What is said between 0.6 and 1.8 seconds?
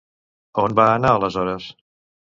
On va anar aleshores?